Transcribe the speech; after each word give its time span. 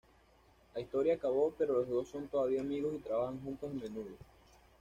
La 0.73 0.81
historia 0.81 1.13
acabó 1.13 1.53
pero 1.55 1.73
los 1.75 1.87
dos 1.87 2.09
son 2.09 2.27
todavía 2.27 2.61
amigos 2.61 2.95
y 2.95 3.03
trabajan 3.03 3.39
juntos 3.41 3.69
a 3.69 3.73
menudo. 3.75 4.15